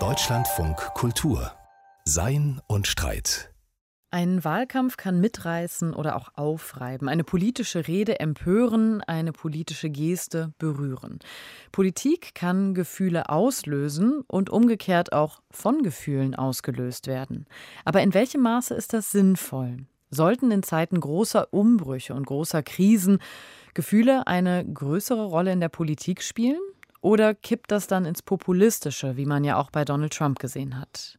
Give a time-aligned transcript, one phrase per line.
[0.00, 1.52] Deutschlandfunk Kultur
[2.04, 3.54] Sein und Streit
[4.10, 11.20] ein Wahlkampf kann mitreißen oder auch aufreiben, eine politische Rede empören, eine politische Geste berühren.
[11.70, 17.46] Politik kann Gefühle auslösen und umgekehrt auch von Gefühlen ausgelöst werden.
[17.84, 19.86] Aber in welchem Maße ist das sinnvoll?
[20.10, 23.18] Sollten in Zeiten großer Umbrüche und großer Krisen
[23.72, 26.60] Gefühle eine größere Rolle in der Politik spielen?
[27.04, 31.18] Oder kippt das dann ins Populistische, wie man ja auch bei Donald Trump gesehen hat?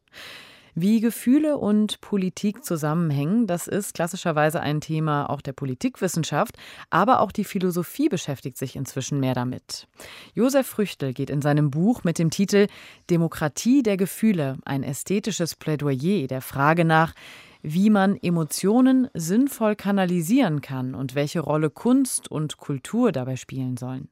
[0.74, 6.56] Wie Gefühle und Politik zusammenhängen, das ist klassischerweise ein Thema auch der Politikwissenschaft,
[6.90, 9.86] aber auch die Philosophie beschäftigt sich inzwischen mehr damit.
[10.34, 12.66] Josef Früchtel geht in seinem Buch mit dem Titel
[13.08, 17.14] Demokratie der Gefühle, ein ästhetisches Plädoyer der Frage nach,
[17.62, 24.08] wie man Emotionen sinnvoll kanalisieren kann und welche Rolle Kunst und Kultur dabei spielen sollen.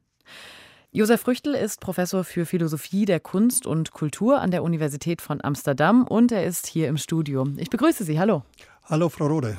[0.96, 6.06] Josef Früchtel ist Professor für Philosophie der Kunst und Kultur an der Universität von Amsterdam
[6.06, 7.48] und er ist hier im Studio.
[7.56, 8.20] Ich begrüße Sie.
[8.20, 8.44] Hallo.
[8.84, 9.58] Hallo, Frau Rode.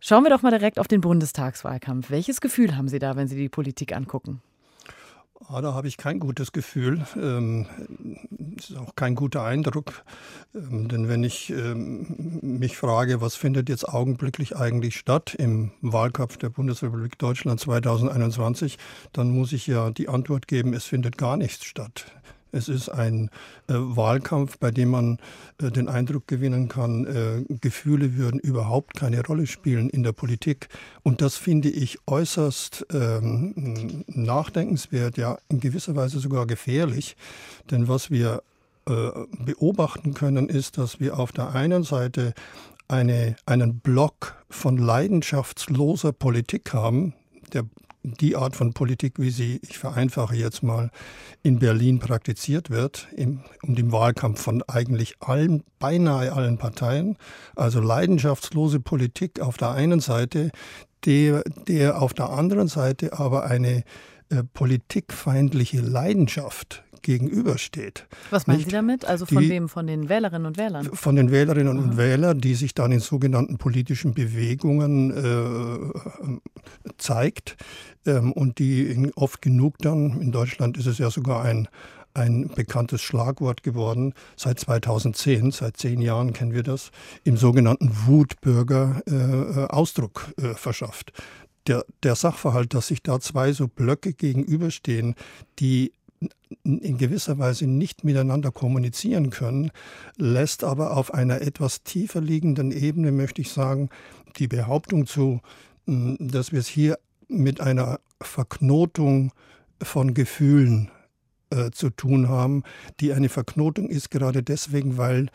[0.00, 2.10] Schauen wir doch mal direkt auf den Bundestagswahlkampf.
[2.10, 4.42] Welches Gefühl haben Sie da, wenn Sie die Politik angucken?
[5.46, 7.04] Ah, da habe ich kein gutes Gefühl.
[7.16, 7.66] Ähm,
[8.56, 10.04] ist auch kein guter Eindruck.
[10.54, 16.38] Ähm, denn wenn ich ähm, mich frage, was findet jetzt augenblicklich eigentlich statt im Wahlkampf
[16.38, 18.78] der Bundesrepublik Deutschland 2021,
[19.12, 22.06] dann muss ich ja die Antwort geben, es findet gar nichts statt.
[22.54, 23.30] Es ist ein
[23.68, 25.18] äh, Wahlkampf, bei dem man
[25.60, 30.68] äh, den Eindruck gewinnen kann, äh, Gefühle würden überhaupt keine Rolle spielen in der Politik.
[31.02, 37.16] Und das finde ich äußerst ähm, nachdenkenswert, ja in gewisser Weise sogar gefährlich.
[37.70, 38.42] Denn was wir
[38.86, 39.10] äh,
[39.44, 42.34] beobachten können, ist, dass wir auf der einen Seite
[42.88, 47.14] eine, einen Block von leidenschaftsloser Politik haben,
[47.52, 47.64] der
[48.04, 50.90] die Art von Politik, wie sie, ich vereinfache jetzt mal,
[51.42, 57.16] in Berlin praktiziert wird, im, um den Wahlkampf von eigentlich allen, beinahe allen Parteien.
[57.56, 60.50] Also leidenschaftslose Politik auf der einen Seite,
[61.06, 63.84] der, der auf der anderen Seite aber eine
[64.28, 68.08] äh, politikfeindliche Leidenschaft gegenübersteht.
[68.30, 68.70] Was meinen Nicht?
[68.70, 69.04] Sie damit?
[69.04, 69.68] Also von die, wem?
[69.68, 70.90] Von den Wählerinnen und Wählern?
[70.92, 71.84] Von den Wählerinnen Aha.
[71.84, 76.40] und Wählern, die sich dann in sogenannten politischen Bewegungen äh,
[76.98, 77.56] zeigt
[78.06, 81.68] ähm, und die oft genug dann, in Deutschland ist es ja sogar ein,
[82.14, 86.90] ein bekanntes Schlagwort geworden, seit 2010, seit zehn Jahren kennen wir das,
[87.24, 91.12] im sogenannten Wutbürger äh, Ausdruck äh, verschafft.
[91.66, 95.14] Der, der Sachverhalt, dass sich da zwei so Blöcke gegenüberstehen,
[95.58, 95.92] die
[96.62, 99.70] in gewisser Weise nicht miteinander kommunizieren können,
[100.16, 103.88] lässt aber auf einer etwas tiefer liegenden Ebene, möchte ich sagen,
[104.38, 105.40] die Behauptung zu,
[105.86, 106.98] dass wir es hier
[107.28, 109.32] mit einer Verknotung
[109.82, 110.90] von Gefühlen
[111.50, 112.62] äh, zu tun haben,
[113.00, 115.28] die eine Verknotung ist gerade deswegen, weil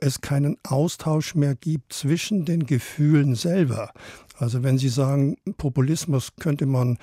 [0.00, 3.92] es keinen Austausch mehr gibt zwischen den Gefühlen selber.
[4.36, 6.98] Also wenn Sie sagen, Populismus könnte man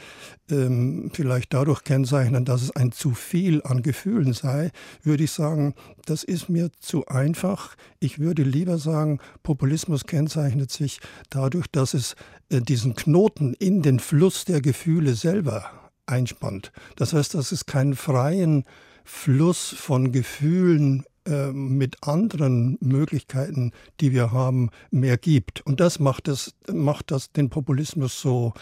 [0.49, 4.71] ähm, vielleicht dadurch kennzeichnen, dass es ein zu viel an Gefühlen sei,
[5.03, 5.73] würde ich sagen,
[6.05, 7.75] das ist mir zu einfach.
[7.99, 10.99] Ich würde lieber sagen, Populismus kennzeichnet sich
[11.29, 12.15] dadurch, dass es
[12.49, 15.71] äh, diesen Knoten in den Fluss der Gefühle selber
[16.05, 16.73] einspannt.
[16.97, 18.65] Das heißt, dass es keinen freien
[19.05, 21.05] Fluss von Gefühlen
[21.53, 25.61] mit anderen Möglichkeiten, die wir haben, mehr gibt.
[25.61, 28.53] Und das macht, das, macht das den Populismus so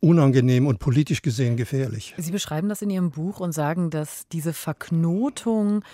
[0.00, 2.14] unangenehm und politisch gesehen gefährlich.
[2.18, 5.84] Sie beschreiben das in Ihrem Buch und sagen, dass diese Verknotung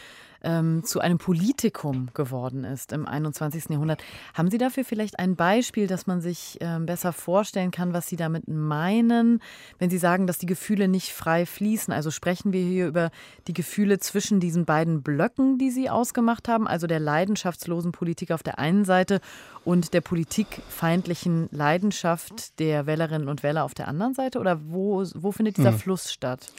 [0.43, 3.71] ähm, zu einem Politikum geworden ist im 21.
[3.71, 4.03] Jahrhundert.
[4.35, 8.17] Haben Sie dafür vielleicht ein Beispiel, dass man sich ähm, besser vorstellen kann, was Sie
[8.17, 9.41] damit meinen,
[9.79, 11.93] wenn Sie sagen, dass die Gefühle nicht frei fließen?
[11.93, 13.11] Also sprechen wir hier über
[13.47, 18.43] die Gefühle zwischen diesen beiden Blöcken, die Sie ausgemacht haben, also der leidenschaftslosen Politik auf
[18.43, 19.21] der einen Seite
[19.65, 24.39] und der politikfeindlichen Leidenschaft der Wählerinnen und Wähler auf der anderen Seite?
[24.39, 25.79] Oder wo, wo findet dieser hm.
[25.79, 26.53] Fluss statt?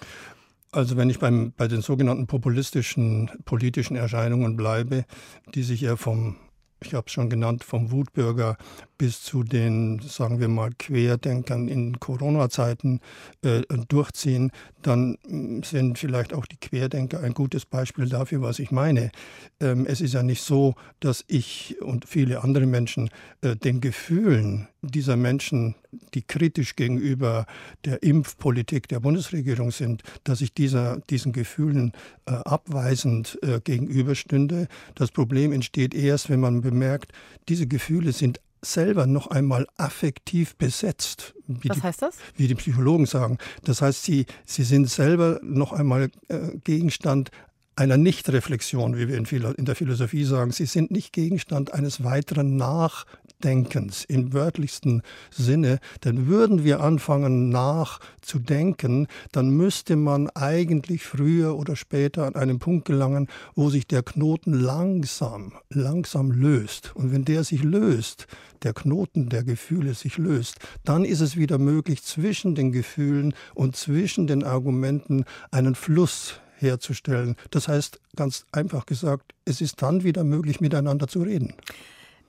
[0.71, 5.05] Also wenn ich beim, bei den sogenannten populistischen politischen Erscheinungen bleibe,
[5.55, 6.35] die sich ja vom,
[6.83, 8.55] ich habe es schon genannt, vom Wutbürger
[8.99, 12.99] bis zu den, sagen wir mal, Querdenkern in Corona-Zeiten
[13.41, 14.51] äh, durchziehen,
[14.83, 19.09] dann mm, sind vielleicht auch die Querdenker ein gutes Beispiel dafür, was ich meine.
[19.59, 23.09] Ähm, es ist ja nicht so, dass ich und viele andere Menschen
[23.41, 25.75] äh, den Gefühlen dieser Menschen,
[26.13, 27.45] die kritisch gegenüber
[27.85, 31.93] der Impfpolitik der Bundesregierung sind, dass ich dieser, diesen Gefühlen
[32.25, 34.67] äh, abweisend äh, gegenüberstünde.
[34.95, 37.11] Das Problem entsteht erst, wenn man bemerkt,
[37.47, 41.33] diese Gefühle sind selber noch einmal affektiv besetzt.
[41.47, 42.17] Was die, heißt das?
[42.35, 43.37] Wie die Psychologen sagen.
[43.63, 47.31] Das heißt, sie, sie sind selber noch einmal äh, Gegenstand
[47.75, 50.51] einer Nichtreflexion, wie wir in, der Philosophie sagen.
[50.51, 52.57] Sie sind nicht Gegenstand eines weiteren
[53.39, 55.01] Nachdenkens im wörtlichsten
[55.31, 55.79] Sinne.
[56.03, 62.85] Denn würden wir anfangen nachzudenken, dann müsste man eigentlich früher oder später an einen Punkt
[62.85, 66.95] gelangen, wo sich der Knoten langsam, langsam löst.
[66.95, 68.27] Und wenn der sich löst,
[68.63, 73.75] der Knoten der Gefühle sich löst, dann ist es wieder möglich, zwischen den Gefühlen und
[73.75, 77.37] zwischen den Argumenten einen Fluss herzustellen.
[77.51, 81.53] Das heißt, ganz einfach gesagt, es ist dann wieder möglich, miteinander zu reden.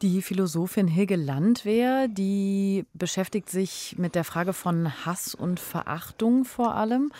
[0.03, 6.75] Die Philosophin Hilge Landwehr, die beschäftigt sich mit der Frage von Hass und Verachtung vor
[6.75, 7.13] allem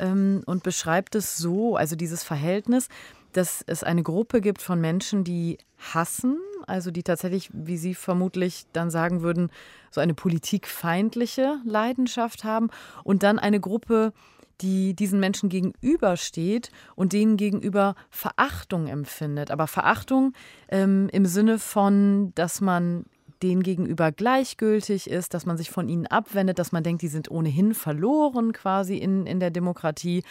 [0.00, 2.88] ähm, und beschreibt es so, also dieses Verhältnis,
[3.32, 8.66] dass es eine Gruppe gibt von Menschen, die hassen, also die tatsächlich, wie Sie vermutlich
[8.72, 9.50] dann sagen würden,
[9.92, 12.70] so eine politikfeindliche Leidenschaft haben
[13.04, 14.12] und dann eine Gruppe,
[14.60, 19.50] die diesen Menschen gegenübersteht und denen gegenüber Verachtung empfindet.
[19.50, 20.32] Aber Verachtung
[20.68, 23.04] ähm, im Sinne von, dass man
[23.42, 27.30] denen gegenüber gleichgültig ist, dass man sich von ihnen abwendet, dass man denkt, die sind
[27.30, 30.22] ohnehin verloren quasi in, in der Demokratie.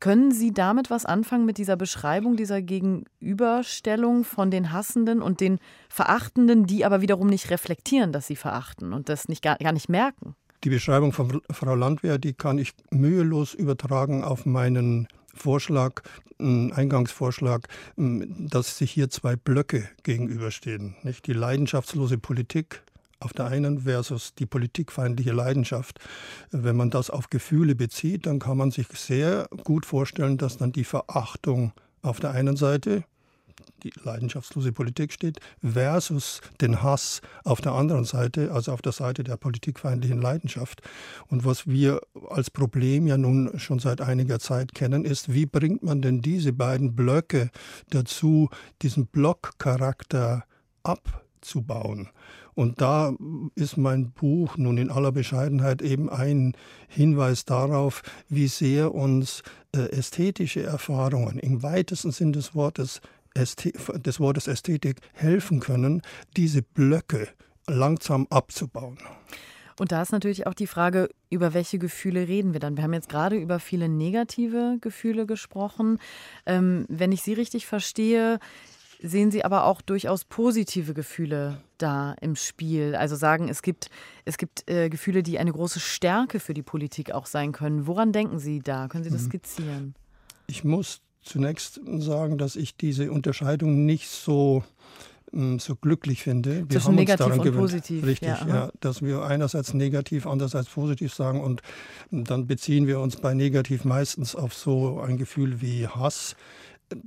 [0.00, 5.58] Können Sie damit was anfangen mit dieser Beschreibung, dieser Gegenüberstellung von den Hassenden und den
[5.88, 9.88] Verachtenden, die aber wiederum nicht reflektieren, dass sie verachten und das nicht, gar, gar nicht
[9.88, 10.36] merken?
[10.64, 16.02] Die Beschreibung von Frau Landwehr, die kann ich mühelos übertragen auf meinen Vorschlag,
[16.38, 20.96] Eingangsvorschlag, dass sich hier zwei Blöcke gegenüberstehen.
[21.02, 21.26] Nicht?
[21.26, 22.82] Die leidenschaftslose Politik
[23.20, 25.98] auf der einen versus die politikfeindliche Leidenschaft.
[26.50, 30.72] Wenn man das auf Gefühle bezieht, dann kann man sich sehr gut vorstellen, dass dann
[30.72, 31.72] die Verachtung
[32.02, 33.04] auf der einen Seite
[33.82, 39.24] die leidenschaftslose Politik steht, versus den Hass auf der anderen Seite, also auf der Seite
[39.24, 40.82] der politikfeindlichen Leidenschaft.
[41.28, 45.82] Und was wir als Problem ja nun schon seit einiger Zeit kennen, ist, wie bringt
[45.82, 47.50] man denn diese beiden Blöcke
[47.90, 48.48] dazu,
[48.82, 50.44] diesen Blockcharakter
[50.82, 52.08] abzubauen?
[52.56, 53.14] Und da
[53.54, 56.54] ist mein Buch nun in aller Bescheidenheit eben ein
[56.88, 59.42] Hinweis darauf, wie sehr uns
[59.76, 63.02] äh, ästhetische Erfahrungen im weitesten Sinn des Wortes
[63.36, 66.02] des Wortes Ästhetik helfen können,
[66.36, 67.28] diese Blöcke
[67.68, 68.98] langsam abzubauen.
[69.78, 72.76] Und da ist natürlich auch die Frage, über welche Gefühle reden wir dann?
[72.76, 75.98] Wir haben jetzt gerade über viele negative Gefühle gesprochen.
[76.46, 78.38] Ähm, wenn ich Sie richtig verstehe,
[79.02, 82.94] sehen Sie aber auch durchaus positive Gefühle da im Spiel.
[82.94, 83.90] Also sagen, es gibt,
[84.24, 87.86] es gibt äh, Gefühle, die eine große Stärke für die Politik auch sein können.
[87.86, 88.88] Woran denken Sie da?
[88.88, 89.28] Können Sie das mhm.
[89.28, 89.94] skizzieren?
[90.46, 94.64] Ich muss zunächst sagen, dass ich diese Unterscheidung nicht so
[95.32, 96.68] mm, so glücklich finde.
[96.68, 98.06] Wir Zwischen haben negativ uns daran und gewöhnt, positiv.
[98.06, 101.62] Richtig, ja, ja, dass wir einerseits negativ, andererseits positiv sagen und
[102.10, 106.36] dann beziehen wir uns bei negativ meistens auf so ein Gefühl wie Hass.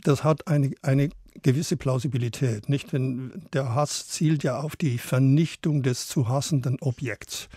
[0.03, 1.09] Das hat eine, eine
[1.41, 2.93] gewisse Plausibilität, nicht?
[2.93, 7.49] Wenn der Hass zielt ja auf die Vernichtung des zu hassenden Objekts.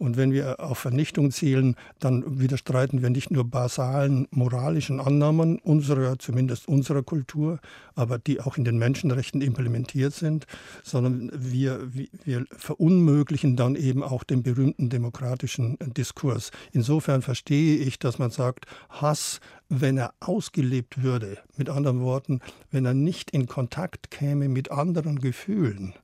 [0.00, 6.18] Und wenn wir auf Vernichtung zielen, dann widerstreiten wir nicht nur basalen moralischen Annahmen unserer,
[6.18, 7.58] zumindest unserer Kultur,
[7.94, 10.46] aber die auch in den Menschenrechten implementiert sind,
[10.82, 11.80] sondern wir,
[12.24, 16.50] wir verunmöglichen dann eben auch den berühmten demokratischen Diskurs.
[16.72, 22.40] Insofern verstehe ich, dass man sagt, Hass, wenn er ausgelebt würde, mit anderen Worten,
[22.72, 25.94] wenn er nicht in Kontakt käme mit anderen Gefühlen,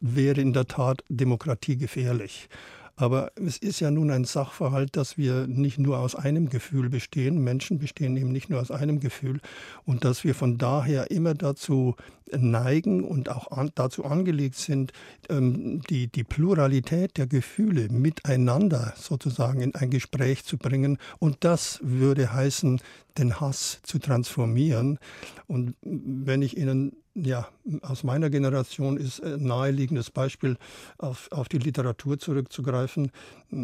[0.00, 2.48] wäre in der Tat Demokratie gefährlich.
[2.96, 7.42] Aber es ist ja nun ein Sachverhalt, dass wir nicht nur aus einem Gefühl bestehen.
[7.42, 9.40] Menschen bestehen eben nicht nur aus einem Gefühl.
[9.84, 11.96] Und dass wir von daher immer dazu
[12.30, 14.92] neigen und auch an, dazu angelegt sind,
[15.28, 20.98] ähm, die, die Pluralität der Gefühle miteinander sozusagen in ein Gespräch zu bringen.
[21.18, 22.80] Und das würde heißen,
[23.18, 24.98] den Hass zu transformieren.
[25.46, 27.48] Und wenn ich Ihnen ja,
[27.82, 30.56] aus meiner Generation ist ein naheliegendes Beispiel,
[30.98, 33.12] auf, auf die Literatur zurückzugreifen.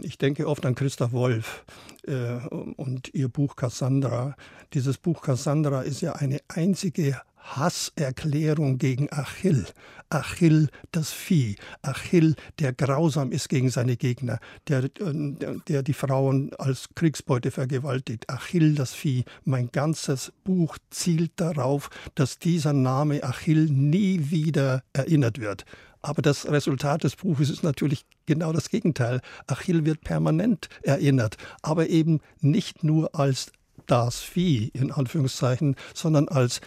[0.02, 1.64] Ich denke oft an Christa Wolf
[2.06, 2.36] äh,
[2.76, 4.36] und ihr Buch Cassandra.
[4.74, 7.20] Dieses Buch Cassandra ist ja eine einzige
[7.56, 9.66] Hasserklärung gegen Achill.
[10.10, 11.56] Achill, das Vieh.
[11.82, 14.38] Achill, der grausam ist gegen seine Gegner,
[14.68, 18.28] der, der die Frauen als Kriegsbeute vergewaltigt.
[18.30, 19.24] Achill, das Vieh.
[19.44, 25.64] Mein ganzes Buch zielt darauf, dass dieser Name Achill nie wieder erinnert wird.
[26.00, 29.20] Aber das Resultat des Buches ist natürlich genau das Gegenteil.
[29.46, 33.52] Achill wird permanent erinnert, aber eben nicht nur als
[33.86, 36.60] das Vieh in Anführungszeichen, sondern als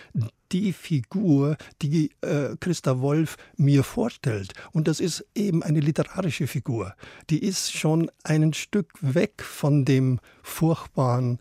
[0.51, 4.53] die Figur, die äh, Christa Wolf mir vorstellt.
[4.71, 6.93] Und das ist eben eine literarische Figur.
[7.29, 11.39] Die ist schon ein Stück weg von dem furchtbaren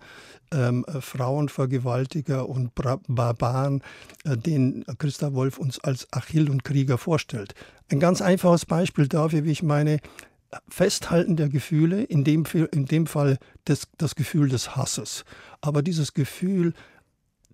[0.53, 3.83] ähm, Frauenvergewaltiger und Barbaren,
[4.25, 7.55] äh, den Christa Wolf uns als Achill und Krieger vorstellt.
[7.91, 9.99] Ein ganz einfaches Beispiel dafür, wie ich meine,
[10.69, 15.25] Festhalten der Gefühle, in dem, in dem Fall das, das Gefühl des Hasses,
[15.61, 16.75] aber dieses Gefühl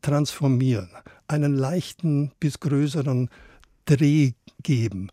[0.07, 0.89] transformieren,
[1.27, 3.29] einen leichten bis größeren
[3.87, 4.33] Dreh
[4.63, 5.09] geben,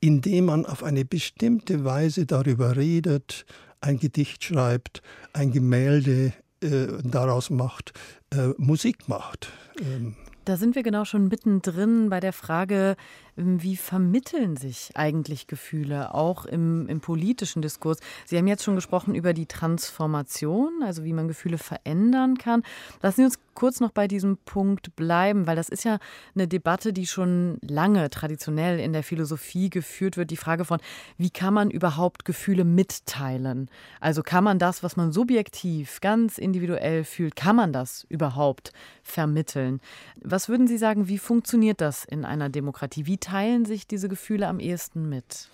[0.00, 3.46] indem man auf eine bestimmte Weise darüber redet,
[3.80, 5.00] ein Gedicht schreibt,
[5.32, 7.92] ein Gemälde äh, daraus macht,
[8.30, 9.52] äh, Musik macht.
[9.80, 10.16] Ähm.
[10.44, 12.96] Da sind wir genau schon mittendrin bei der Frage,
[13.36, 17.98] wie vermitteln sich eigentlich Gefühle, auch im, im, politischen Diskurs?
[18.26, 22.62] Sie haben jetzt schon gesprochen über die Transformation, also wie man Gefühle verändern kann.
[23.00, 25.98] Lassen Sie uns kurz noch bei diesem Punkt bleiben, weil das ist ja
[26.34, 30.30] eine Debatte, die schon lange traditionell in der Philosophie geführt wird.
[30.30, 30.80] Die Frage von,
[31.18, 33.70] wie kann man überhaupt Gefühle mitteilen?
[34.00, 38.72] Also kann man das, was man subjektiv, ganz individuell fühlt, kann man das überhaupt
[39.02, 39.80] vermitteln?
[40.20, 43.06] Was würden Sie sagen, wie funktioniert das in einer Demokratie?
[43.06, 45.48] Wie teilen sich diese Gefühle am ehesten mit?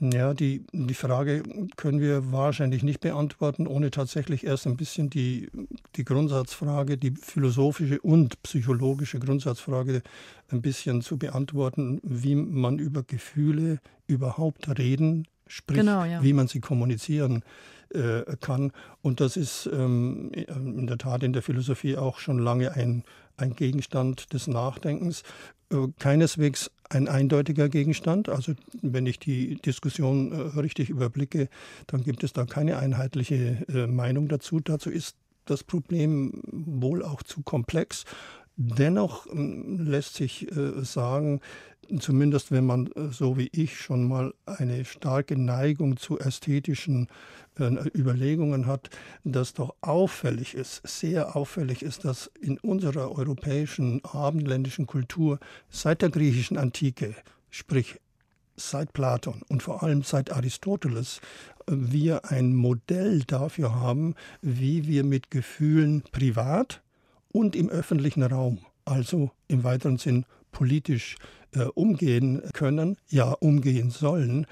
[0.00, 1.42] Ja, die, die Frage
[1.76, 5.50] können wir wahrscheinlich nicht beantworten, ohne tatsächlich erst ein bisschen die,
[5.96, 10.02] die Grundsatzfrage, die philosophische und psychologische Grundsatzfrage
[10.48, 16.22] ein bisschen zu beantworten, wie man über Gefühle überhaupt reden, sprich, genau, ja.
[16.22, 17.44] wie man sie kommunizieren
[17.90, 18.72] äh, kann.
[19.02, 23.04] Und das ist ähm, in der Tat in der Philosophie auch schon lange ein,
[23.36, 25.24] ein Gegenstand des Nachdenkens.
[25.70, 28.28] Äh, keineswegs ein eindeutiger Gegenstand.
[28.28, 31.48] Also wenn ich die Diskussion äh, richtig überblicke,
[31.86, 34.60] dann gibt es da keine einheitliche äh, Meinung dazu.
[34.60, 35.16] Dazu ist
[35.46, 38.04] das Problem wohl auch zu komplex.
[38.62, 40.46] Dennoch ähm, lässt sich
[40.82, 41.40] sagen,
[41.98, 47.08] zumindest wenn man so wie ich schon mal eine starke Neigung zu ästhetischen
[47.58, 48.90] Überlegungen hat,
[49.24, 56.10] dass doch auffällig ist, sehr auffällig ist, dass in unserer europäischen abendländischen Kultur seit der
[56.10, 57.14] griechischen Antike,
[57.50, 57.98] sprich
[58.56, 61.20] seit Platon und vor allem seit Aristoteles,
[61.66, 66.82] wir ein Modell dafür haben, wie wir mit Gefühlen privat
[67.32, 71.16] und im öffentlichen Raum, also im weiteren Sinn politisch
[71.52, 74.46] äh, umgehen können, ja umgehen sollen.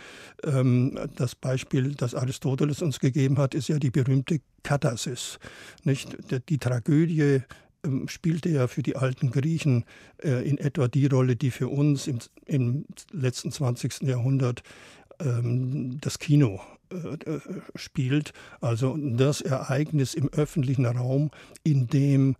[0.44, 5.38] Ähm, das Beispiel, das Aristoteles uns gegeben hat, ist ja die berühmte Katharsis.
[5.85, 6.16] Nicht?
[6.49, 7.42] Die Tragödie
[7.85, 9.85] ähm, spielte ja für die alten Griechen
[10.23, 14.02] äh, in etwa die Rolle, die für uns im, im letzten 20.
[14.02, 14.62] Jahrhundert
[15.20, 17.40] ähm, das Kino äh, äh,
[17.75, 18.32] spielt.
[18.61, 21.30] Also das Ereignis im öffentlichen Raum,
[21.62, 22.37] in dem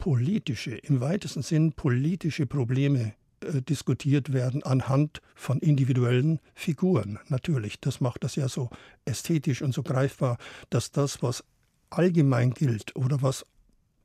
[0.00, 7.18] politische, im weitesten Sinn politische Probleme äh, diskutiert werden anhand von individuellen Figuren.
[7.28, 8.70] Natürlich, das macht das ja so
[9.04, 10.38] ästhetisch und so greifbar,
[10.70, 11.44] dass das, was
[11.90, 13.44] allgemein gilt oder was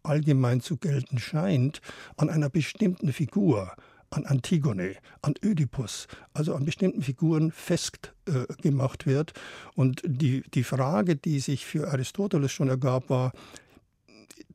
[0.04, 1.82] allgemein zu gelten scheint,
[2.18, 3.74] an einer bestimmten Figur,
[4.10, 9.34] an Antigone, an Ödipus, also an bestimmten Figuren festgemacht äh, wird.
[9.76, 13.32] Und die, die Frage, die sich für Aristoteles schon ergab, war,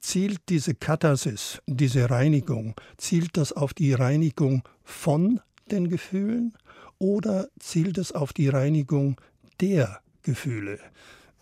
[0.00, 6.54] zielt diese Katharsis, diese Reinigung, zielt das auf die Reinigung von den Gefühlen
[6.98, 9.20] oder zielt es auf die Reinigung
[9.60, 10.78] der Gefühle?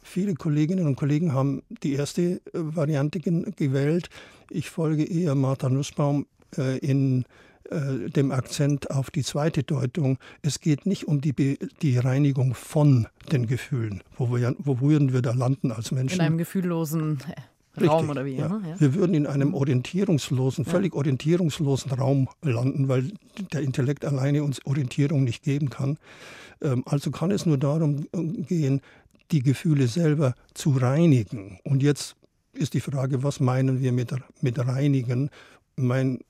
[0.03, 4.09] Viele Kolleginnen und Kollegen haben die erste äh, Variante gewählt.
[4.49, 6.27] Ich folge eher Martha Nussbaum
[6.57, 7.27] äh, in
[7.71, 10.19] äh, dem Akzent auf die zweite Deutung.
[10.41, 14.03] Es geht nicht um die, die Reinigung von den Gefühlen.
[14.17, 16.15] Wo, wir, wo würden wir da landen als Menschen?
[16.15, 17.19] In einem gefühllosen
[17.81, 18.37] Richtig, Raum oder wie?
[18.37, 18.47] Ja.
[18.47, 18.81] Ja.
[18.81, 23.13] Wir würden in einem orientierungslosen, völlig orientierungslosen Raum landen, weil
[23.53, 25.99] der Intellekt alleine uns Orientierung nicht geben kann.
[26.63, 28.81] Ähm, also kann es nur darum äh, gehen,
[29.31, 31.59] die Gefühle selber zu reinigen.
[31.65, 32.17] Und jetzt
[32.53, 35.31] ist die Frage, was meinen wir mit, mit reinigen?
[35.77, 36.21] Mein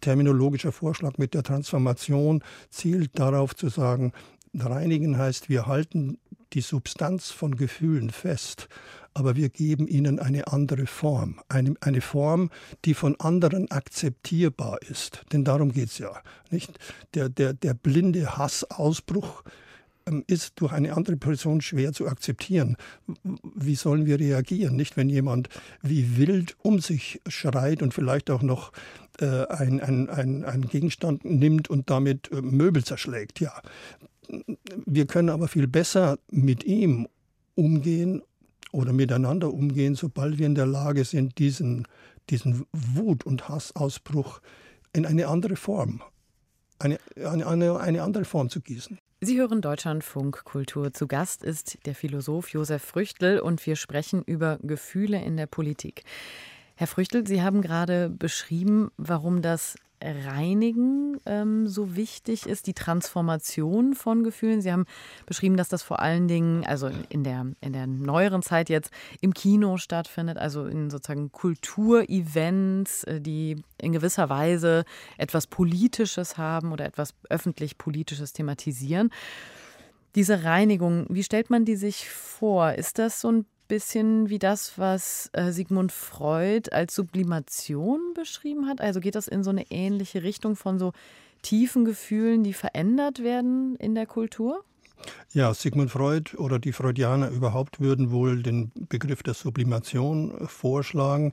[0.00, 4.12] terminologischer Vorschlag mit der Transformation zielt darauf zu sagen,
[4.54, 6.18] reinigen heißt, wir halten
[6.52, 8.68] die Substanz von Gefühlen fest
[9.14, 11.40] aber wir geben ihnen eine andere Form.
[11.48, 12.50] Eine, eine Form,
[12.84, 15.24] die von anderen akzeptierbar ist.
[15.32, 16.12] Denn darum geht es ja.
[16.50, 16.78] Nicht?
[17.14, 19.42] Der, der, der blinde Hassausbruch
[20.06, 22.76] ähm, ist durch eine andere Person schwer zu akzeptieren.
[23.42, 24.76] Wie sollen wir reagieren?
[24.76, 25.48] Nicht, wenn jemand
[25.82, 28.72] wie wild um sich schreit und vielleicht auch noch
[29.18, 33.40] äh, ein, ein, ein, ein Gegenstand nimmt und damit äh, Möbel zerschlägt.
[33.40, 33.60] Ja,
[34.86, 37.08] wir können aber viel besser mit ihm
[37.54, 38.22] umgehen
[38.72, 41.86] oder miteinander umgehen, sobald wir in der Lage sind, diesen,
[42.30, 44.40] diesen Wut- und Hassausbruch
[44.92, 46.02] in eine andere Form,
[46.78, 48.98] eine, eine, eine andere Form zu gießen.
[49.22, 50.94] Sie hören Deutschlandfunk Kultur.
[50.94, 56.04] Zu Gast ist der Philosoph Josef Früchtel und wir sprechen über Gefühle in der Politik.
[56.74, 63.94] Herr Früchtel, Sie haben gerade beschrieben, warum das Reinigen ähm, so wichtig ist, die Transformation
[63.94, 64.62] von Gefühlen.
[64.62, 64.86] Sie haben
[65.26, 68.90] beschrieben, dass das vor allen Dingen, also in der, in der neueren Zeit jetzt
[69.20, 74.84] im Kino stattfindet, also in sozusagen Kulturevents, äh, die in gewisser Weise
[75.18, 79.10] etwas Politisches haben oder etwas öffentlich Politisches thematisieren.
[80.14, 82.72] Diese Reinigung, wie stellt man die sich vor?
[82.72, 88.80] Ist das so ein bisschen wie das, was äh, Sigmund Freud als Sublimation beschrieben hat?
[88.80, 90.92] Also geht das in so eine ähnliche Richtung von so
[91.42, 94.62] tiefen Gefühlen, die verändert werden in der Kultur?
[95.32, 101.32] Ja, Sigmund Freud oder die Freudianer überhaupt würden wohl den Begriff der Sublimation vorschlagen.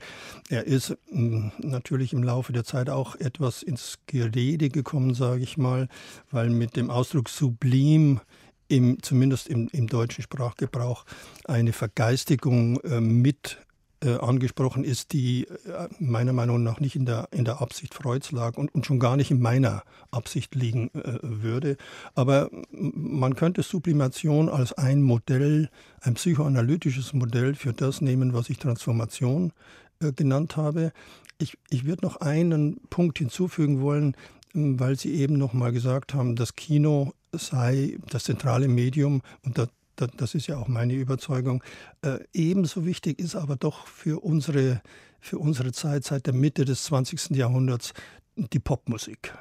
[0.50, 5.58] Er ist hm, natürlich im Laufe der Zeit auch etwas ins Gerede gekommen, sage ich
[5.58, 5.90] mal,
[6.32, 8.22] weil mit dem Ausdruck sublim
[8.68, 11.06] im, zumindest im, im deutschen Sprachgebrauch
[11.46, 13.60] eine Vergeistigung äh, mit
[14.04, 18.32] äh, angesprochen ist, die äh, meiner Meinung nach nicht in der, in der Absicht Freuds
[18.32, 19.82] lag und, und schon gar nicht in meiner
[20.12, 21.78] Absicht liegen äh, würde.
[22.14, 25.70] Aber man könnte Sublimation als ein Modell,
[26.02, 29.52] ein psychoanalytisches Modell für das nehmen, was ich Transformation
[30.00, 30.92] äh, genannt habe.
[31.40, 34.16] Ich, ich würde noch einen Punkt hinzufügen wollen,
[34.54, 39.68] weil Sie eben noch mal gesagt haben, das Kino sei das zentrale Medium und da,
[39.96, 41.64] da, das ist ja auch meine Überzeugung.
[42.02, 44.82] Äh, ebenso wichtig ist aber doch für unsere,
[45.20, 47.32] für unsere Zeit seit der Mitte des 20.
[47.32, 47.94] Jahrhunderts
[48.36, 49.34] die Popmusik.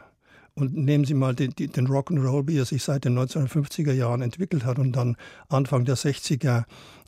[0.54, 4.64] Und nehmen Sie mal den, den Rock'n'Roll, wie er sich seit den 1950er Jahren entwickelt
[4.64, 5.16] hat und dann
[5.50, 6.64] Anfang der 60er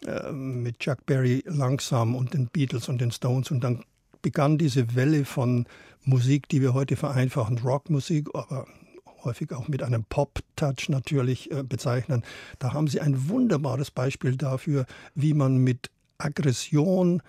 [0.07, 3.85] äh, mit Chuck Berry langsam und den Beatles und den Stones und dann
[4.21, 5.65] begann diese Welle von
[6.05, 8.67] Musik, die wir heute vereinfachen, Rockmusik, aber
[9.29, 12.25] häufig auch mit einem Pop-Touch natürlich äh, bezeichnen.
[12.59, 17.23] Da haben Sie ein wunderbares Beispiel dafür, wie man mit Aggression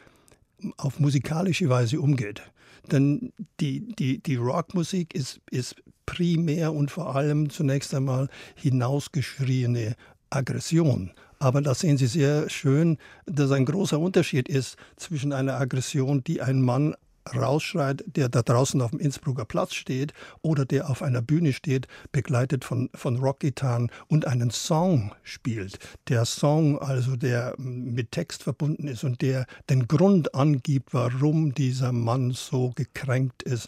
[0.78, 2.42] auf musikalische Weise umgeht.
[2.90, 5.76] Denn die, die, die Rockmusik ist, ist
[6.06, 9.96] primär und vor allem zunächst einmal hinausgeschriene
[10.30, 11.12] Aggression.
[11.40, 16.42] Aber da sehen Sie sehr schön, dass ein großer Unterschied ist zwischen einer Aggression, die
[16.42, 16.96] ein Mann
[17.36, 21.88] rausschreit, der da draußen auf dem Innsbrucker Platz steht oder der auf einer Bühne steht,
[22.12, 25.80] begleitet von, von Rockgitarren und einen Song spielt.
[26.08, 31.92] Der Song also, der mit Text verbunden ist und der den Grund angibt, warum dieser
[31.92, 33.68] Mann so gekränkt ist.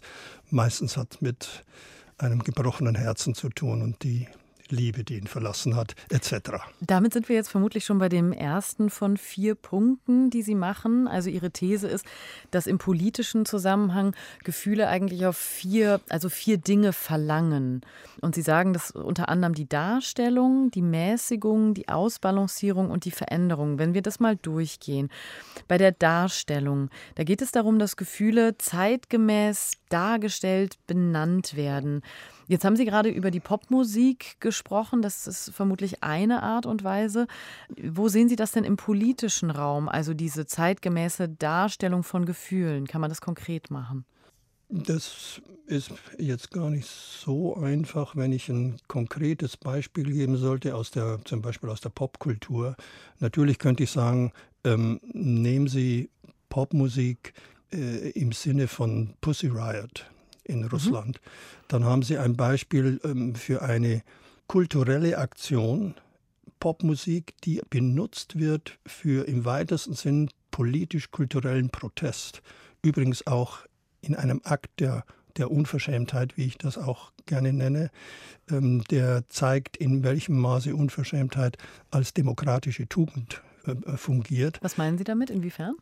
[0.50, 1.64] Meistens hat mit
[2.18, 4.28] einem gebrochenen Herzen zu tun und die
[4.72, 6.50] Liebe, die ihn verlassen hat, etc.
[6.80, 11.06] Damit sind wir jetzt vermutlich schon bei dem ersten von vier Punkten, die Sie machen.
[11.06, 12.06] Also Ihre These ist,
[12.50, 17.82] dass im politischen Zusammenhang Gefühle eigentlich auf vier, also vier Dinge verlangen.
[18.20, 23.78] Und Sie sagen, dass unter anderem die Darstellung, die Mäßigung, die Ausbalancierung und die Veränderung.
[23.78, 25.10] Wenn wir das mal durchgehen.
[25.68, 32.02] Bei der Darstellung, da geht es darum, dass Gefühle zeitgemäß dargestellt, benannt werden.
[32.52, 35.00] Jetzt haben Sie gerade über die Popmusik gesprochen.
[35.00, 37.26] Das ist vermutlich eine Art und Weise.
[37.82, 39.88] Wo sehen Sie das denn im politischen Raum?
[39.88, 42.86] Also diese zeitgemäße Darstellung von Gefühlen.
[42.86, 44.04] Kann man das konkret machen?
[44.68, 50.90] Das ist jetzt gar nicht so einfach, wenn ich ein konkretes Beispiel geben sollte, aus
[50.90, 52.76] der, zum Beispiel aus der Popkultur.
[53.18, 54.30] Natürlich könnte ich sagen,
[54.64, 56.10] ähm, nehmen Sie
[56.50, 57.32] Popmusik
[57.72, 60.04] äh, im Sinne von Pussy Riot
[60.44, 60.68] in mhm.
[60.68, 61.20] Russland.
[61.68, 64.02] Dann haben sie ein Beispiel ähm, für eine
[64.46, 65.94] kulturelle Aktion,
[66.60, 72.42] Popmusik, die benutzt wird für im weitesten Sinn politisch-kulturellen Protest.
[72.82, 73.60] Übrigens auch
[74.00, 75.04] in einem Akt der,
[75.36, 77.90] der Unverschämtheit, wie ich das auch gerne nenne,
[78.50, 81.58] ähm, der zeigt, in welchem Maße Unverschämtheit
[81.90, 83.42] als demokratische Tugend
[83.96, 84.58] fungiert.
[84.62, 85.30] Was meinen Sie damit?
[85.30, 85.74] Inwiefern?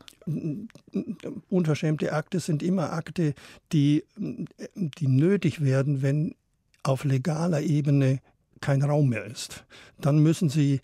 [1.49, 3.33] Unverschämte Akte sind immer Akte,
[3.71, 6.35] die, die nötig werden, wenn
[6.83, 8.19] auf legaler Ebene
[8.59, 9.65] kein Raum mehr ist.
[9.99, 10.81] Dann müssen Sie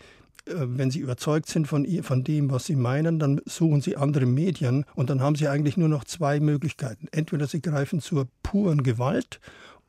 [0.48, 4.26] äh, wenn Sie überzeugt sind von, von dem, was Sie meinen, dann suchen Sie andere
[4.26, 7.08] Medien und dann haben Sie eigentlich nur noch zwei Möglichkeiten.
[7.12, 9.40] Entweder Sie greifen zur puren Gewalt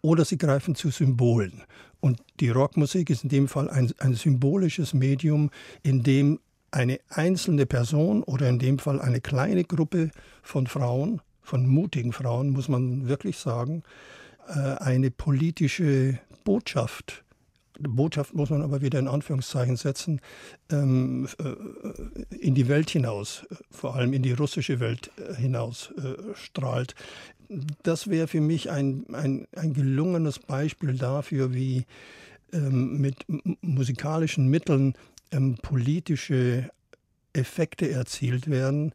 [0.02, 1.64] oder Sie greifen zu Symbolen.
[2.00, 5.50] Und die Rockmusik ist in dem Fall ein, ein symbolisches Medium,
[5.84, 6.40] in dem
[6.72, 12.52] eine einzelne Person oder in dem Fall eine kleine Gruppe von Frauen, von mutigen Frauen,
[12.52, 13.84] muss man wirklich sagen,
[14.48, 17.24] äh, eine politische Botschaft
[17.80, 20.20] Botschaft muss man aber wieder in Anführungszeichen setzen,
[20.70, 25.94] ähm, äh, in die Welt hinaus, vor allem in die russische Welt äh, hinaus
[26.34, 26.96] strahlt.
[27.84, 31.86] Das wäre für mich ein, ein, ein gelungenes Beispiel dafür, wie
[32.54, 33.26] ähm, mit
[33.62, 34.94] musikalischen Mitteln
[35.32, 36.70] ähm, politische
[37.34, 38.94] Effekte erzielt werden.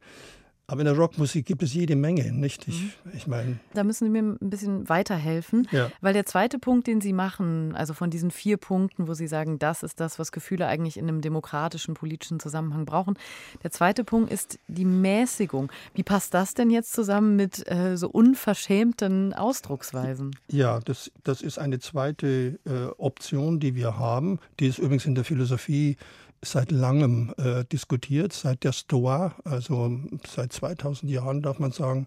[0.66, 2.66] Aber in der Rockmusik gibt es jede Menge, nicht?
[2.68, 3.12] Ich, mhm.
[3.14, 3.58] ich meine.
[3.74, 5.90] Da müssen Sie mir ein bisschen weiterhelfen, ja.
[6.00, 9.58] weil der zweite Punkt, den Sie machen, also von diesen vier Punkten, wo Sie sagen,
[9.58, 13.18] das ist das, was Gefühle eigentlich in einem demokratischen politischen Zusammenhang brauchen.
[13.62, 15.70] Der zweite Punkt ist die Mäßigung.
[15.92, 20.34] Wie passt das denn jetzt zusammen mit äh, so unverschämten Ausdrucksweisen?
[20.50, 24.38] Ja, das, das ist eine zweite äh, Option, die wir haben.
[24.60, 25.98] Die ist übrigens in der Philosophie
[26.44, 32.06] seit langem äh, diskutiert, seit der Stoa, also seit 2000 Jahren darf man sagen,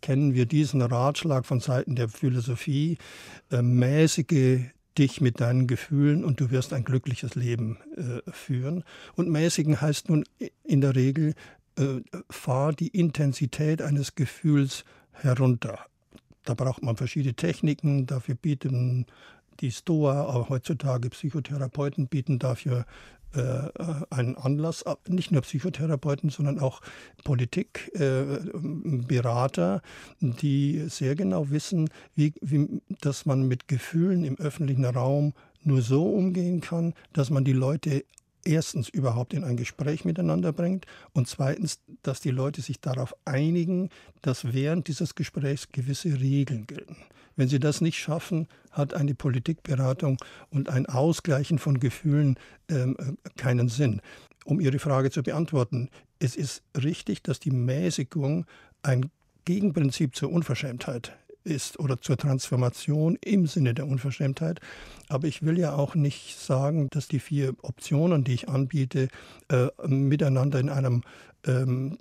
[0.00, 2.98] kennen wir diesen Ratschlag von Seiten der Philosophie,
[3.50, 4.60] äh, mäßige
[4.98, 8.84] dich mit deinen Gefühlen und du wirst ein glückliches Leben äh, führen.
[9.14, 10.24] Und mäßigen heißt nun
[10.64, 11.34] in der Regel,
[11.76, 15.78] äh, fahr die Intensität eines Gefühls herunter.
[16.44, 19.06] Da braucht man verschiedene Techniken, dafür bieten
[19.60, 22.84] die Stoa, aber heutzutage Psychotherapeuten bieten dafür
[23.34, 23.70] äh,
[24.10, 26.80] einen Anlass, nicht nur Psychotherapeuten, sondern auch
[27.24, 29.80] Politikberater, äh,
[30.40, 36.06] die sehr genau wissen, wie, wie, dass man mit Gefühlen im öffentlichen Raum nur so
[36.06, 38.04] umgehen kann, dass man die Leute
[38.44, 43.90] erstens überhaupt in ein Gespräch miteinander bringt und zweitens, dass die Leute sich darauf einigen,
[44.20, 46.96] dass während dieses Gesprächs gewisse Regeln gelten.
[47.36, 50.18] Wenn sie das nicht schaffen, hat eine Politikberatung
[50.50, 52.36] und ein Ausgleichen von Gefühlen
[52.68, 54.00] ähm, äh, keinen Sinn.
[54.44, 58.46] Um Ihre Frage zu beantworten, es ist richtig, dass die Mäßigung
[58.82, 59.10] ein
[59.44, 64.60] Gegenprinzip zur Unverschämtheit ist oder zur Transformation im Sinne der Unverschämtheit.
[65.08, 69.08] Aber ich will ja auch nicht sagen, dass die vier Optionen, die ich anbiete,
[69.48, 71.02] äh, miteinander in einem
[71.46, 71.98] ähm,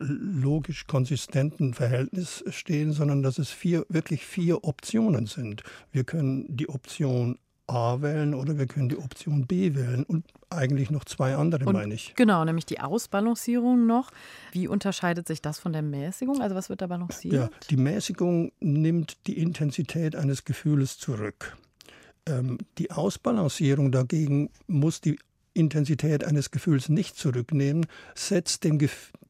[0.00, 5.62] logisch konsistenten Verhältnis stehen, sondern dass es vier, wirklich vier Optionen sind.
[5.92, 7.38] Wir können die Option
[7.70, 11.72] A wählen oder wir können die Option B wählen und eigentlich noch zwei andere, und,
[11.72, 12.14] meine ich.
[12.16, 14.10] Genau, nämlich die Ausbalancierung noch.
[14.52, 16.40] Wie unterscheidet sich das von der Mäßigung?
[16.40, 17.34] Also was wird da balanciert?
[17.34, 21.56] Ja, die Mäßigung nimmt die Intensität eines Gefühls zurück.
[22.26, 25.18] Ähm, die Ausbalancierung dagegen muss die
[25.54, 28.78] Intensität eines Gefühls nicht zurücknehmen, setzt dem,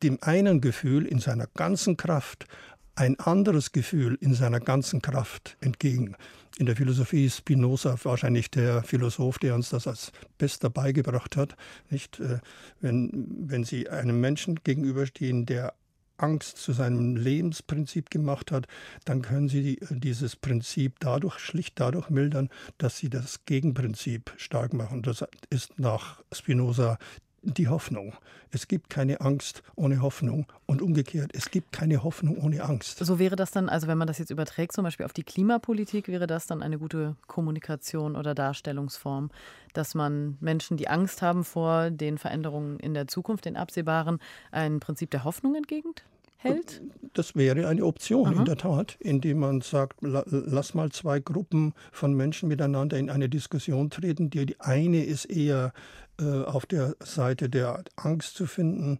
[0.02, 2.46] dem einen Gefühl in seiner ganzen Kraft
[2.94, 6.16] ein anderes Gefühl in seiner ganzen Kraft entgegen.
[6.58, 11.56] In der Philosophie ist Spinoza wahrscheinlich der Philosoph, der uns das als bester beigebracht hat.
[11.90, 12.20] Nicht?
[12.20, 12.40] Äh,
[12.80, 15.74] wenn, wenn Sie einem Menschen gegenüberstehen, der
[16.20, 18.66] Angst zu seinem Lebensprinzip gemacht hat,
[19.04, 25.02] dann können Sie dieses Prinzip dadurch, schlicht dadurch mildern, dass Sie das Gegenprinzip stark machen.
[25.02, 26.98] Das ist nach Spinoza
[27.42, 28.14] die Hoffnung.
[28.50, 32.98] Es gibt keine Angst ohne Hoffnung und umgekehrt, es gibt keine Hoffnung ohne Angst.
[32.98, 36.08] So wäre das dann, also wenn man das jetzt überträgt, zum Beispiel auf die Klimapolitik,
[36.08, 39.30] wäre das dann eine gute Kommunikation oder Darstellungsform,
[39.72, 44.18] dass man Menschen, die Angst haben vor den Veränderungen in der Zukunft, den absehbaren,
[44.50, 46.04] ein Prinzip der Hoffnung entgegnet?
[46.40, 46.82] Hält?
[47.12, 48.38] Das wäre eine Option Aha.
[48.38, 53.28] in der Tat, indem man sagt, lass mal zwei Gruppen von Menschen miteinander in eine
[53.28, 54.30] Diskussion treten.
[54.30, 55.72] Die, die eine ist eher
[56.20, 58.98] äh, auf der Seite der Angst zu finden,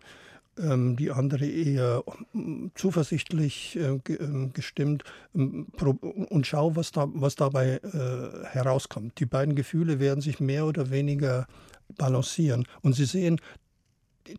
[0.59, 2.03] ähm, die andere eher
[2.35, 9.19] ähm, zuversichtlich äh, ähm, gestimmt und schau, was, da, was dabei äh, herauskommt.
[9.21, 11.47] Die beiden Gefühle werden sich mehr oder weniger
[11.97, 12.67] balancieren.
[12.83, 13.41] Und Sie sehen,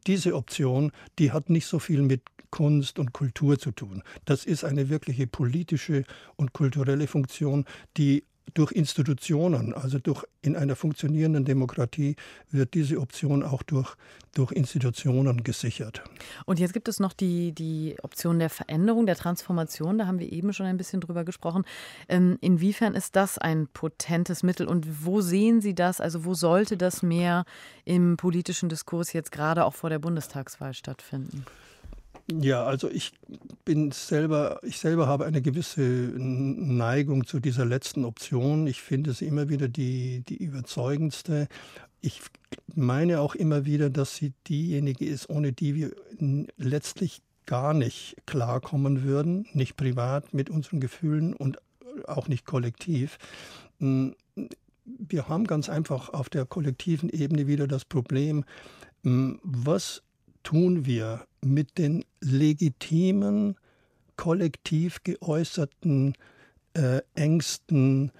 [0.08, 4.04] diese Option, die hat nicht so viel mit Kunst und Kultur zu tun.
[4.26, 6.04] Das ist eine wirkliche politische
[6.36, 7.66] und kulturelle Funktion,
[7.98, 12.16] die durch Institutionen, also durch in einer funktionierenden Demokratie
[12.50, 13.96] wird diese Option auch durch,
[14.34, 16.04] durch Institutionen gesichert.
[16.46, 19.98] Und jetzt gibt es noch die, die Option der Veränderung, der Transformation.
[19.98, 21.64] Da haben wir eben schon ein bisschen drüber gesprochen.
[22.10, 26.02] Ähm, inwiefern ist das ein potentes Mittel und wo sehen Sie das?
[26.02, 27.46] Also wo sollte das mehr
[27.86, 31.46] im politischen Diskurs jetzt gerade auch vor der Bundestagswahl stattfinden?
[32.40, 33.12] Ja, also ich
[33.66, 38.68] bin selber, ich selber habe eine gewisse Neigung zu dieser letzten Option.
[38.68, 41.48] Ich finde sie immer wieder die, die überzeugendste.
[42.00, 42.22] Ich
[42.74, 45.92] meine auch immer wieder, dass sie diejenige ist, ohne die wir
[46.58, 51.58] letztlich gar nicht klarkommen würden, nicht privat mit unseren Gefühlen und
[52.08, 53.18] auch nicht kollektiv.
[53.78, 58.46] Wir haben ganz einfach auf der kollektiven Ebene wieder das Problem,
[59.04, 60.04] was
[60.44, 63.56] tun wir mit den legitimen,
[64.16, 66.16] kollektiv geäußerten
[66.74, 68.12] äh, Ängsten,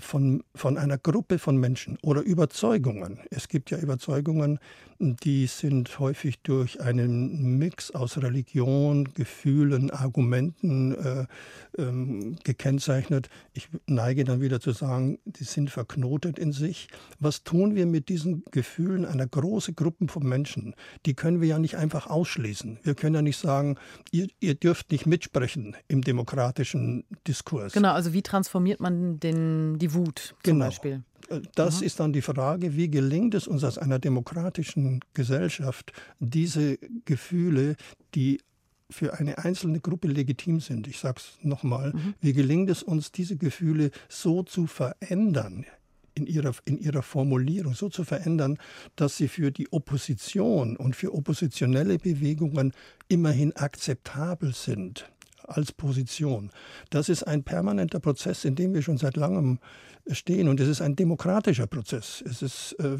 [0.00, 3.20] von, von einer Gruppe von Menschen oder Überzeugungen.
[3.30, 4.58] Es gibt ja Überzeugungen,
[5.02, 11.26] die sind häufig durch einen Mix aus Religion, Gefühlen, Argumenten äh,
[11.76, 13.28] ähm, gekennzeichnet.
[13.52, 16.88] Ich neige dann wieder zu sagen, die sind verknotet in sich.
[17.18, 20.74] Was tun wir mit diesen Gefühlen einer großen Gruppe von Menschen?
[21.04, 22.78] Die können wir ja nicht einfach ausschließen.
[22.82, 23.76] Wir können ja nicht sagen,
[24.12, 27.72] ihr, ihr dürft nicht mitsprechen im demokratischen Diskurs.
[27.72, 30.66] Genau, also wie transformiert man den, die Wut zum genau.
[30.66, 31.02] Beispiel?
[31.54, 31.86] Das mhm.
[31.86, 37.76] ist dann die Frage, wie gelingt es uns aus einer demokratischen Gesellschaft, diese Gefühle,
[38.14, 38.40] die
[38.90, 42.14] für eine einzelne Gruppe legitim sind, ich sage es nochmal, mhm.
[42.20, 45.64] wie gelingt es uns, diese Gefühle so zu verändern,
[46.14, 48.58] in ihrer, in ihrer Formulierung so zu verändern,
[48.96, 52.72] dass sie für die Opposition und für oppositionelle Bewegungen
[53.08, 55.10] immerhin akzeptabel sind
[55.52, 56.50] als Position.
[56.90, 59.58] Das ist ein permanenter Prozess, in dem wir schon seit langem
[60.10, 60.48] stehen.
[60.48, 62.22] Und es ist ein demokratischer Prozess.
[62.26, 62.98] Es ist, äh,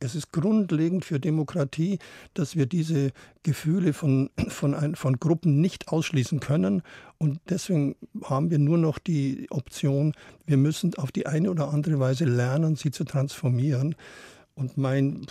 [0.00, 1.98] es ist grundlegend für Demokratie,
[2.34, 6.82] dass wir diese Gefühle von, von, ein, von Gruppen nicht ausschließen können.
[7.18, 12.00] Und deswegen haben wir nur noch die Option, wir müssen auf die eine oder andere
[12.00, 13.94] Weise lernen, sie zu transformieren.
[14.54, 15.26] Und mein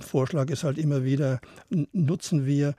[0.00, 1.40] Vorschlag ist halt immer wieder,
[1.92, 2.74] nutzen wir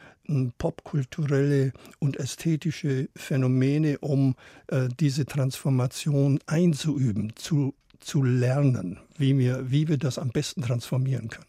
[0.57, 4.35] popkulturelle und ästhetische Phänomene, um
[4.67, 11.29] äh, diese Transformation einzuüben, zu, zu lernen, wie wir, wie wir das am besten transformieren
[11.29, 11.47] können.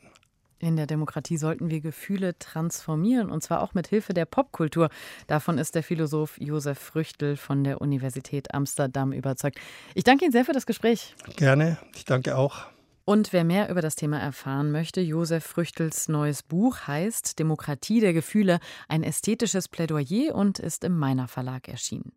[0.58, 4.88] In der Demokratie sollten wir Gefühle transformieren, und zwar auch mit Hilfe der Popkultur.
[5.26, 9.58] Davon ist der Philosoph Josef Früchtel von der Universität Amsterdam überzeugt.
[9.94, 11.14] Ich danke Ihnen sehr für das Gespräch.
[11.36, 12.73] Gerne, ich danke auch.
[13.06, 18.14] Und wer mehr über das Thema erfahren möchte, Josef Früchtels neues Buch heißt Demokratie der
[18.14, 22.12] Gefühle, ein ästhetisches Plädoyer und ist im Meiner Verlag erschienen.